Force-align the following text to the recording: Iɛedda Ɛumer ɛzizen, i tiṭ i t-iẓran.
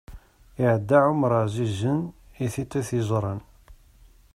Iɛedda 0.63 0.97
Ɛumer 1.05 1.31
ɛzizen, 1.43 1.99
i 2.45 2.47
tiṭ 2.53 2.71
i 2.79 2.81
t-iẓran. 2.87 3.39